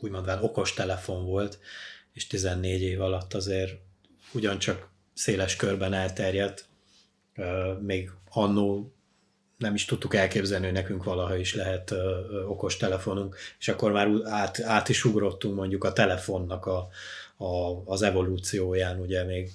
[0.00, 1.58] úgymond okos telefon volt,
[2.12, 3.80] és 14 év alatt azért
[4.32, 6.68] ugyancsak széles körben elterjedt,
[7.80, 8.94] még annó
[9.58, 11.94] nem is tudtuk elképzelni, hogy nekünk valaha is lehet
[12.46, 16.88] okos telefonunk, és akkor már át, át is ugrottunk mondjuk a telefonnak a,
[17.36, 19.50] a, az evolúcióján, ugye még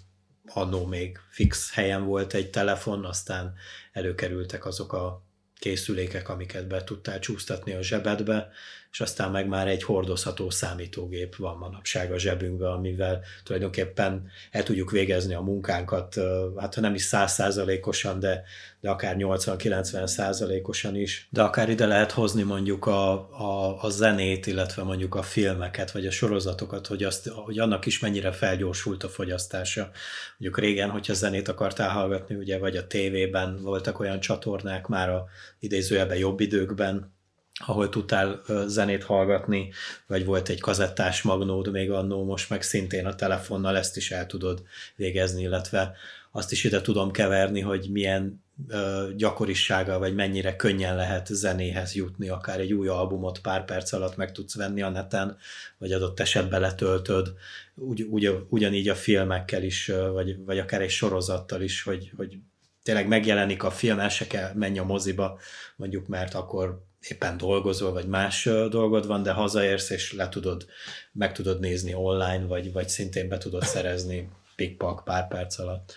[0.48, 3.54] annó még fix helyen volt egy telefon, aztán
[3.91, 5.26] előkerültek azok a
[5.60, 8.50] készülékek, amiket be tudtál csúsztatni a zsebedbe,
[8.98, 14.92] és aztán meg már egy hordozható számítógép van manapság a zsebünkben, amivel tulajdonképpen el tudjuk
[14.92, 16.16] végezni a munkánkat,
[16.58, 18.44] hát ha nem is százszázalékosan, de,
[18.80, 24.48] de akár 80-90 százalékosan is, de akár ide lehet hozni mondjuk a, a, a zenét,
[24.48, 29.10] illetve mondjuk a filmeket, vagy a sorozatokat, hogy, azt, hogy annak is mennyire felgyorsult a
[29.10, 29.90] fogyasztása.
[30.38, 35.26] Mondjuk régen, hogyha zenét akartál hallgatni, ugye, vagy a tévében voltak olyan csatornák már a
[35.60, 37.16] idézőjelben jobb időkben,
[37.65, 39.72] ahol tudtál zenét hallgatni,
[40.08, 44.26] vagy volt egy kazettás magnód még annó, most meg szintén a telefonnal ezt is el
[44.26, 44.63] tudod
[44.96, 45.96] végezni, illetve
[46.32, 52.30] azt is ide tudom keverni, hogy milyen ö, gyakorisága, vagy mennyire könnyen lehet zenéhez jutni,
[52.30, 55.38] akár egy új albumot pár perc alatt meg tudsz venni a neten,
[55.78, 57.34] vagy adott esetben letöltöd,
[57.80, 62.38] Ugy, ugy, ugyanígy a filmekkel is, vagy, vagy akár egy sorozattal is, hogy, hogy
[62.84, 65.39] tényleg megjelenik a film, el se kell menj a moziba,
[65.76, 70.66] mondjuk, mert akkor éppen dolgozol, vagy más dolgod van, de hazaérsz, és le tudod,
[71.12, 75.96] meg tudod nézni online, vagy, vagy szintén be tudod szerezni pikpak pár perc alatt.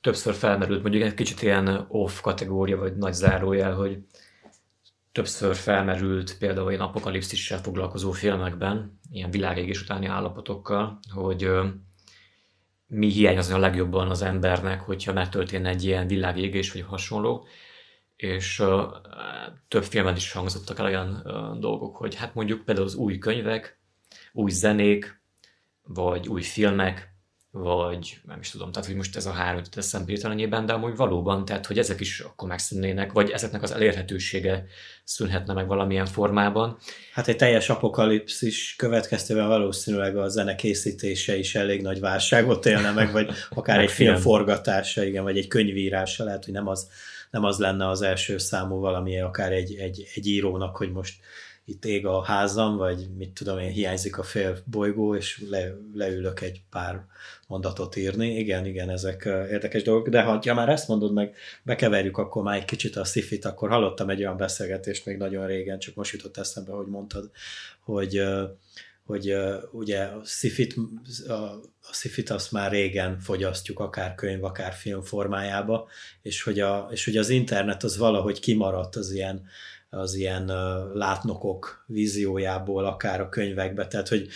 [0.00, 3.98] Többször felmerült, mondjuk egy kicsit ilyen off kategória, vagy nagy zárójel, hogy
[5.12, 11.50] többször felmerült például ilyen apokalipszissel foglalkozó filmekben, ilyen világégés utáni állapotokkal, hogy
[12.86, 17.46] mi hiányozna a legjobban az embernek, hogyha megtörténne egy ilyen világégés vagy hasonló,
[18.22, 18.82] és uh,
[19.68, 23.80] több filmen is hangzottak el olyan uh, dolgok, hogy hát mondjuk például az új könyvek,
[24.32, 25.20] új zenék,
[25.82, 27.12] vagy új filmek,
[27.50, 30.96] vagy nem is tudom, tehát hogy most ez a három jutott eszembe hirtelenében, de amúgy
[30.96, 34.64] valóban, tehát hogy ezek is akkor megszűnnének, vagy ezeknek az elérhetősége
[35.04, 36.78] szűnhetne meg valamilyen formában.
[37.12, 43.12] Hát egy teljes apokalipszis következtében valószínűleg a zene készítése is elég nagy válságot élne meg,
[43.12, 46.88] vagy akár egy film forgatása, igen, vagy egy könyvírása, lehet, hogy nem az,
[47.32, 51.20] nem az lenne az első számú valami, akár egy, egy, egy írónak, hogy most
[51.64, 56.40] itt ég a házam, vagy mit tudom én, hiányzik a fél bolygó, és le, leülök
[56.40, 57.04] egy pár
[57.46, 58.38] mondatot írni.
[58.38, 62.56] Igen, igen, ezek érdekes dolgok, de ha ja, már ezt mondod meg, bekeverjük akkor már
[62.56, 66.36] egy kicsit a szifit, akkor hallottam egy olyan beszélgetést még nagyon régen, csak most jutott
[66.36, 67.30] eszembe, hogy mondtad,
[67.80, 68.22] hogy
[69.04, 69.34] hogy
[69.72, 70.74] ugye a szifit,
[71.26, 75.88] a, a szifit azt már régen fogyasztjuk, akár könyv, akár film formájába,
[76.22, 79.44] és hogy, a, és hogy az internet az valahogy kimaradt az ilyen
[79.94, 80.52] az ilyen
[80.94, 84.28] látnokok víziójából, akár a könyvekbe, tehát hogy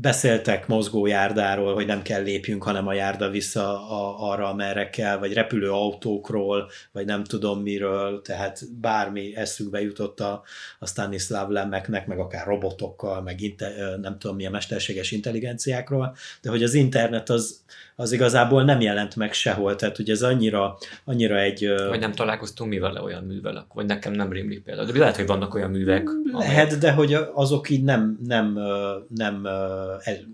[0.00, 5.32] beszéltek mozgójárdáról, hogy nem kell lépjünk, hanem a járda vissza a, arra, amerre kell, vagy
[5.32, 10.42] repülő autókról, vagy nem tudom miről, tehát bármi eszükbe jutott a,
[10.78, 16.62] a Stanislav Lemeknek, meg akár robotokkal, meg inte, nem tudom milyen mesterséges intelligenciákról, de hogy
[16.62, 17.64] az internet az,
[18.02, 21.74] az igazából nem jelent meg sehol, tehát hogy ez annyira, annyira egy...
[21.88, 25.26] Vagy nem találkoztunk mi vele olyan művel, vagy nekem nem rémlik például, de lehet, hogy
[25.26, 26.08] vannak olyan művek.
[26.32, 26.78] Lehet, amelyek...
[26.78, 28.58] de hogy azok így nem, nem,
[29.08, 29.48] nem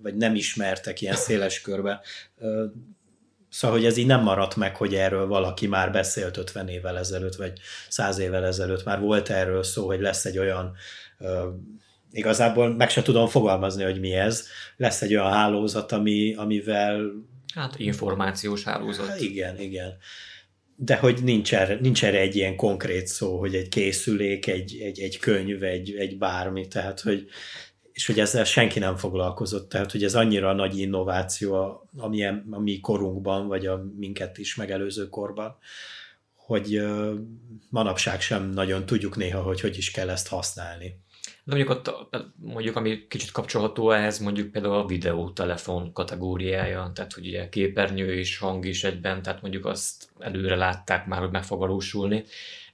[0.03, 2.01] vagy nem ismertek ilyen széles körbe.
[3.51, 7.35] Szóval, hogy ez így nem maradt meg, hogy erről valaki már beszélt 50 évvel ezelőtt,
[7.35, 7.53] vagy
[7.89, 8.85] 100 évvel ezelőtt.
[8.85, 10.73] Már volt erről szó, hogy lesz egy olyan,
[12.11, 17.01] igazából meg se tudom fogalmazni, hogy mi ez, lesz egy olyan hálózat, ami, amivel...
[17.55, 19.07] Hát információs hálózat.
[19.07, 19.97] Hát igen, igen.
[20.77, 25.01] De hogy nincs erre, nincs erre egy ilyen konkrét szó, hogy egy készülék, egy, egy,
[25.01, 27.29] egy könyv, egy, egy bármi, tehát hogy
[27.93, 32.81] és hogy ezzel senki nem foglalkozott, tehát hogy ez annyira nagy innováció ami a mi
[32.81, 35.57] korunkban, vagy a minket is megelőző korban,
[36.35, 36.83] hogy
[37.71, 41.01] manapság sem nagyon tudjuk néha, hogy hogy is kell ezt használni.
[41.49, 47.27] De mondjuk ott, mondjuk ami kicsit kapcsolható ehhez, mondjuk például a videótelefon kategóriája, tehát hogy
[47.27, 51.59] ugye képernyő és hang is egyben, tehát mondjuk azt előre látták már, hogy meg fog
[51.59, 52.25] valósulni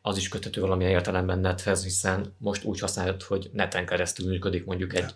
[0.03, 4.95] az is köthető valamilyen értelemben nethez, hiszen most úgy használod, hogy neten keresztül működik mondjuk
[4.95, 5.15] egy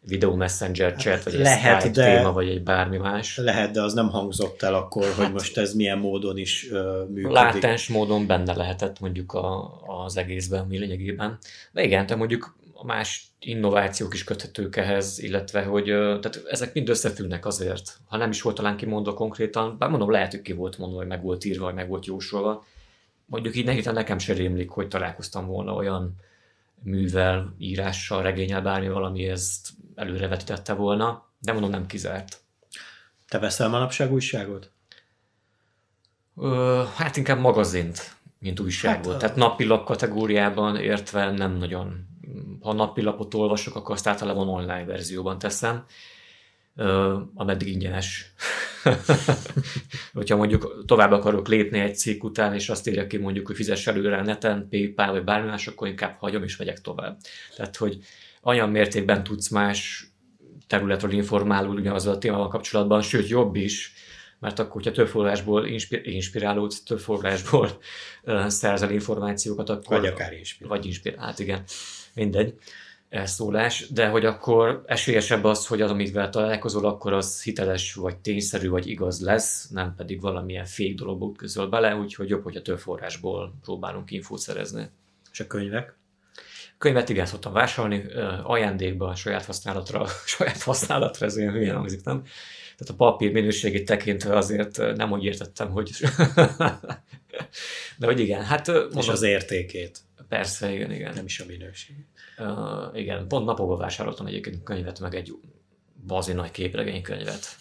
[0.00, 3.36] videó messenger hát chat, vagy egy lehet, Skype de, téma, vagy egy bármi más.
[3.36, 7.08] Lehet, de az nem hangzott el akkor, hát, hogy most ez milyen módon is uh,
[7.08, 7.36] működik.
[7.36, 11.38] Látens módon benne lehetett mondjuk a, az egészben, mi lényegében.
[11.72, 17.46] De igen, te mondjuk más innovációk is köthetők ehhez, illetve hogy tehát ezek mind összefüggnek
[17.46, 20.98] azért, ha nem is volt talán kimondva konkrétan, bár mondom, lehet, hogy ki volt mondva,
[20.98, 22.64] hogy meg volt írva, vagy meg volt jósolva,
[23.26, 26.14] mondjuk így nehéz, nekem sem rémlik, hogy találkoztam volna olyan
[26.82, 32.40] művel, írással, regényel, bármi valami ezt előrevetítette volna, de mondom nem kizárt.
[33.28, 34.70] Te veszel manapság újságot?
[36.36, 39.10] Ö, hát inkább magazint, mint újságot.
[39.10, 42.12] Hát, Tehát napilap kategóriában értve nem nagyon.
[42.60, 45.84] Ha napilapot olvasok, akkor azt általában online verzióban teszem
[47.34, 48.32] ameddig ingyenes.
[50.12, 53.86] Hogyha mondjuk tovább akarok lépni egy cikk után, és azt írja ki mondjuk, hogy fizess
[53.86, 57.18] előre neten, PayPal vagy bármi más, akkor inkább hagyom és megyek tovább.
[57.56, 57.98] Tehát, hogy
[58.42, 60.08] olyan mértékben tudsz más
[60.66, 63.92] területről informálni ugyanaz a témával kapcsolatban, sőt jobb is,
[64.38, 67.70] mert akkor, hogyha több forrásból inspir- inspirálódsz, több forrásból
[68.22, 70.00] uh, szerzel információkat, akkor...
[70.00, 70.76] Vagy akár inspirál.
[70.76, 71.62] Vagy inspirál, hát igen,
[72.14, 72.58] mindegy
[73.14, 78.68] elszólás, de hogy akkor esélyesebb az, hogy az, amivel találkozol, akkor az hiteles, vagy tényszerű,
[78.68, 83.54] vagy igaz lesz, nem pedig valamilyen fék dologba közöl bele, úgyhogy jobb, hogyha több forrásból
[83.62, 84.90] próbálunk infót szerezni.
[85.32, 85.96] És a könyvek?
[86.78, 88.04] Könyvet igen szoktam vásárolni,
[88.42, 92.22] ajándékba, saját használatra, saját használatra, ez olyan hülyen hangzik, nem?
[92.76, 95.90] Tehát a papír minőségét tekintve azért nem úgy értettem, hogy...
[97.98, 98.72] De hogy igen, hát...
[98.96, 99.98] És az értékét.
[100.34, 101.14] Persze, igen, igen.
[101.14, 101.96] Nem is a minőség.
[102.38, 105.32] Uh, igen, pont napokban vásároltam egyébként könyvet, meg egy
[106.06, 107.56] bazi nagy képregénykönyvet,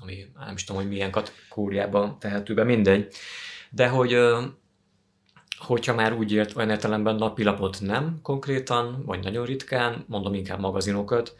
[0.00, 3.12] ami nem is tudom, hogy milyen kategóriában tehető be, mindegy.
[3.70, 4.44] De hogy uh,
[5.58, 11.36] hogyha már úgy ért olyan értelemben napilapot nem konkrétan, vagy nagyon ritkán, mondom inkább magazinokat,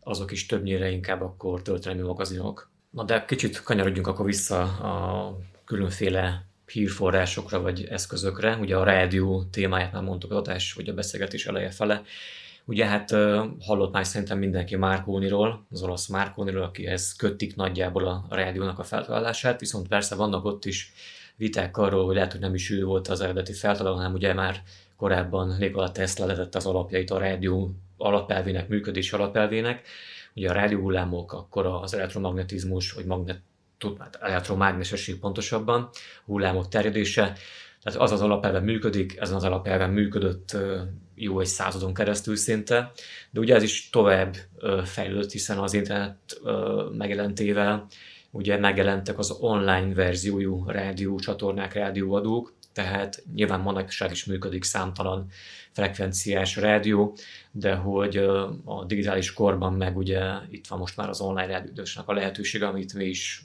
[0.00, 2.70] azok is többnyire inkább akkor történelmi magazinok.
[2.90, 8.56] Na de kicsit kanyarodjunk akkor vissza a különféle hírforrásokra vagy eszközökre.
[8.56, 12.02] Ugye a rádió témáját már mondtuk az adás, vagy a beszélgetés eleje fele.
[12.64, 13.10] Ugye hát
[13.60, 19.60] hallott már szerintem mindenki Márkóniról, az olasz Márkóniról, akihez kötik nagyjából a rádiónak a feltalálását,
[19.60, 20.92] viszont persze vannak ott is
[21.36, 24.62] viták arról, hogy lehet, hogy nem is ő volt az eredeti feltaláló, hanem ugye már
[24.96, 29.86] korábban Nikola Tesla letette az alapjait a rádió alapelvének, működés alapelvének.
[30.34, 33.40] ugye a rádióhullámok, akkor az elektromagnetizmus, vagy magnet,
[34.20, 35.90] elektromágnesesség pontosabban,
[36.24, 37.36] hullámok terjedése,
[37.82, 40.56] tehát az az alapelven működik, ezen az alapelven működött
[41.14, 42.92] jó egy századon keresztül szinte,
[43.30, 44.36] de ugye ez is tovább
[44.84, 46.40] fejlődött, hiszen az internet
[46.96, 47.86] megjelentével
[48.30, 55.26] ugye megjelentek az online verziójú rádió csatornák, rádióadók, tehát nyilván manapság is működik számtalan
[55.72, 57.16] frekvenciás rádió,
[57.50, 58.16] de hogy
[58.64, 62.94] a digitális korban meg ugye itt van most már az online rádiódásnak a lehetőség, amit
[62.94, 63.44] mi is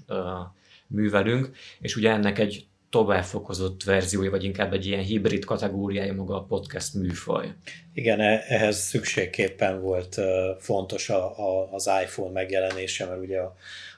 [0.88, 6.44] művelünk, és ugye ennek egy továbbfokozott verziója, vagy inkább egy ilyen hibrid kategóriája maga a
[6.44, 7.54] podcast műfaj.
[7.94, 10.16] Igen, e- ehhez szükségképpen volt
[10.60, 13.40] fontos a, az iPhone megjelenése, mert ugye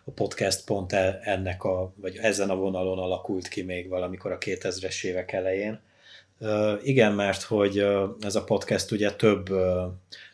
[0.10, 5.04] a podcast pont ennek a, vagy ezen a vonalon alakult ki még valamikor a 2000-es
[5.04, 5.80] évek elején.
[6.84, 7.86] Igen, mert hogy
[8.22, 9.50] ez a podcast ugye több,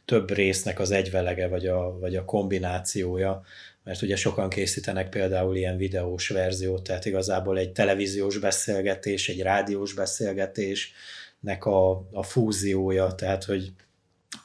[0.06, 3.44] több résznek az egyvelege, vagy a, vagy a kombinációja,
[3.84, 9.94] mert ugye sokan készítenek például ilyen videós verziót, tehát igazából egy televíziós beszélgetés, egy rádiós
[9.94, 13.72] beszélgetésnek a, a fúziója, tehát hogy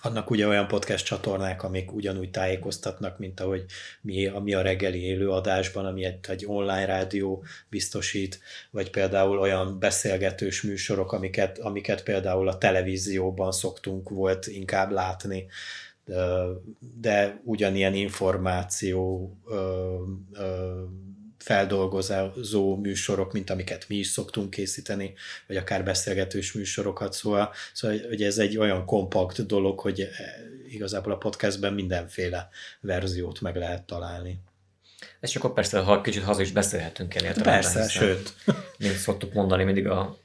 [0.03, 3.65] vannak ugye olyan podcast csatornák, amik ugyanúgy tájékoztatnak, mint ahogy
[4.01, 8.41] mi, ami a reggeli élőadásban, ami egy, egy online rádió biztosít,
[8.71, 15.47] vagy például olyan beszélgetős műsorok, amiket, amiket például a televízióban szoktunk volt inkább látni.
[17.01, 19.31] De ugyanilyen információ
[21.43, 25.15] feldolgozó műsorok, mint amiket mi is szoktunk készíteni,
[25.47, 30.09] vagy akár beszélgetős műsorokat, szóval, szóval hogy ez egy olyan kompakt dolog, hogy
[30.69, 32.49] igazából a podcastben mindenféle
[32.81, 34.41] verziót meg lehet találni.
[35.21, 38.35] És akkor persze, ha kicsit haza is beszélhetünk el Persze, sőt.
[38.79, 40.19] Mint szoktuk mondani mindig a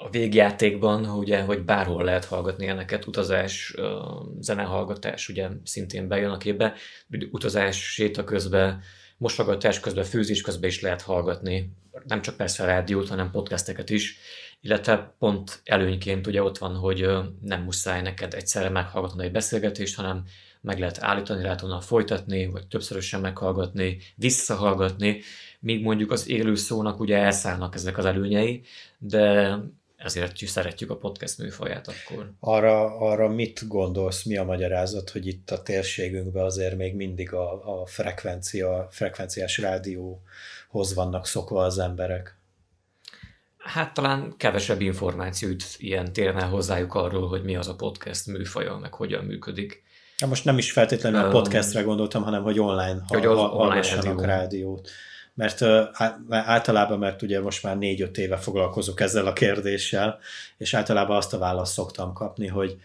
[0.00, 3.74] a végjátékban, ugye, hogy bárhol lehet hallgatni ilyeneket, utazás,
[4.40, 6.74] zenehallgatás ugye szintén bejön a képbe,
[7.30, 8.82] utazás, séta közben,
[9.18, 11.72] mosogatás közben, főzés közben is lehet hallgatni,
[12.06, 14.18] nem csak persze a rádiót, hanem podcasteket is,
[14.60, 17.08] illetve pont előnyként ugye ott van, hogy
[17.40, 20.24] nem muszáj neked egyszerre meghallgatni egy beszélgetést, hanem
[20.60, 25.20] meg lehet állítani, lehet onnan folytatni, vagy többszörösen meghallgatni, visszahallgatni,
[25.60, 28.62] míg mondjuk az élő szónak ugye elszállnak ezek az előnyei,
[28.98, 29.54] de
[30.08, 32.32] ezért szeretjük a podcast műfaját akkor.
[32.40, 37.80] Arra, arra mit gondolsz, mi a magyarázat, hogy itt a térségünkben azért még mindig a,
[37.80, 42.36] a frekvencia, frekvenciás rádióhoz vannak szokva az emberek?
[43.58, 48.94] Hát talán kevesebb információt ilyen térne hozzájuk arról, hogy mi az a podcast műfaja, meg
[48.94, 49.82] hogyan működik.
[50.26, 54.20] Most nem is feltétlenül a podcastre gondoltam, hanem hogy online, hogy ha, online rádió.
[54.20, 54.90] rádiót
[55.38, 55.62] mert
[56.28, 60.18] általában, mert ugye most már négy-öt éve foglalkozok ezzel a kérdéssel,
[60.56, 62.76] és általában azt a választ szoktam kapni, hogy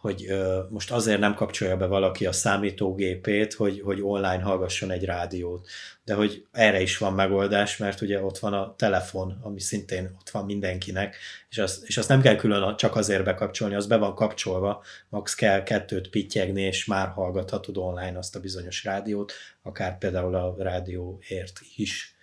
[0.00, 0.26] hogy
[0.68, 5.68] most azért nem kapcsolja be valaki a számítógépét, hogy, hogy online hallgasson egy rádiót.
[6.04, 10.30] De hogy erre is van megoldás, mert ugye ott van a telefon, ami szintén ott
[10.30, 11.16] van mindenkinek,
[11.50, 15.34] és, az, és azt nem kell külön csak azért bekapcsolni, az be van kapcsolva, max
[15.34, 19.32] kell kettőt pittyegni, és már hallgathatod online azt a bizonyos rádiót,
[19.62, 22.14] akár például a rádióért is.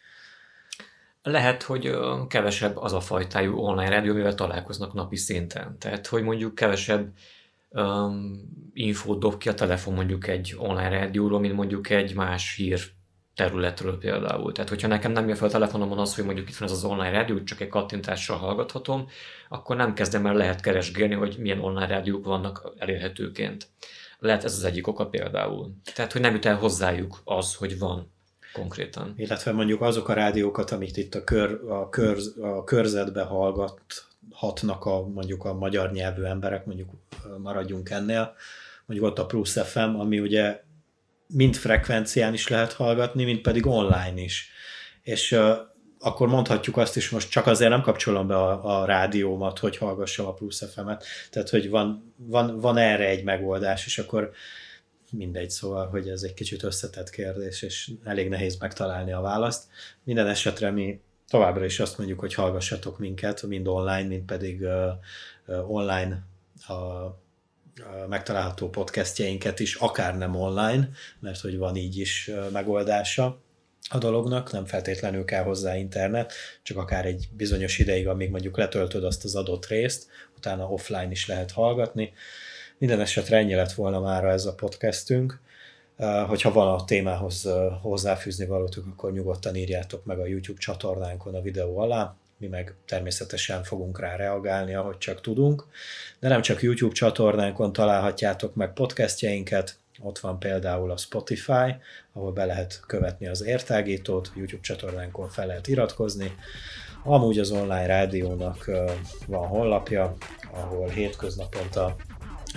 [1.22, 5.80] Lehet, hogy kevesebb az a fajtájú online rádió, mivel találkoznak napi szinten.
[5.80, 7.10] Tehát, hogy mondjuk kevesebb
[7.78, 12.80] um, infót dob ki a telefon mondjuk egy online rádióról, mint mondjuk egy más hír
[13.36, 14.52] területről például.
[14.52, 16.84] Tehát, hogyha nekem nem jön fel a telefonomon az, hogy mondjuk itt van ez az
[16.84, 19.08] online rádió, csak egy kattintással hallgathatom,
[19.50, 23.68] akkor nem kezdem el lehet keresgélni, hogy milyen online rádiók vannak elérhetőként.
[24.20, 25.72] Lehet ez az egyik oka például.
[25.94, 28.12] Tehát, hogy nem jut el hozzájuk az, hogy van
[28.54, 29.13] konkrétan.
[29.18, 33.82] Illetve mondjuk azok a rádiókat, amit itt a, kör, a, kör, a körzetbe hallgat,
[34.32, 36.90] hatnak a, mondjuk a magyar nyelvű emberek, mondjuk
[37.38, 38.34] maradjunk ennél,
[38.86, 40.62] mondjuk ott a Plus FM, ami ugye
[41.28, 44.50] mind frekvencián is lehet hallgatni, mind pedig online is.
[45.02, 45.58] És uh,
[46.00, 50.26] akkor mondhatjuk azt is, most csak azért nem kapcsolom be a, a rádiómat, hogy hallgassam
[50.26, 54.32] a Plus FM-et, tehát hogy van, van, van erre egy megoldás, és akkor
[55.12, 59.63] mindegy, szóval, hogy ez egy kicsit összetett kérdés, és elég nehéz megtalálni a választ.
[60.04, 64.66] Minden esetre mi továbbra is azt mondjuk, hogy hallgassatok minket, mind online, mind pedig
[65.68, 66.24] online
[66.68, 66.74] a,
[68.08, 73.42] megtalálható podcastjeinket is, akár nem online, mert hogy van így is megoldása
[73.90, 79.04] a dolognak, nem feltétlenül kell hozzá internet, csak akár egy bizonyos ideig, amíg mondjuk letöltöd
[79.04, 80.08] azt az adott részt,
[80.38, 82.13] utána offline is lehet hallgatni.
[82.78, 85.40] Minden esetre ennyi lett volna már ez a podcastünk.
[86.27, 87.50] Hogyha van a témához
[87.81, 93.63] hozzáfűzni valótok, akkor nyugodtan írjátok meg a YouTube csatornánkon a videó alá, mi meg természetesen
[93.63, 95.65] fogunk rá reagálni, ahogy csak tudunk.
[96.19, 101.75] De nem csak YouTube csatornánkon találhatjátok meg podcastjeinket, ott van például a Spotify,
[102.13, 106.35] ahol be lehet követni az értágítót, YouTube csatornánkon fel lehet iratkozni.
[107.04, 108.71] Amúgy az online rádiónak
[109.27, 110.15] van honlapja,
[110.52, 111.95] ahol hétköznaponta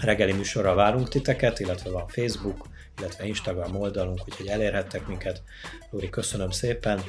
[0.03, 2.69] reggeli műsorra várunk titeket, illetve van Facebook,
[3.01, 5.43] illetve Instagram oldalunk, úgyhogy elérhettek minket.
[5.91, 7.03] Lóri, köszönöm szépen,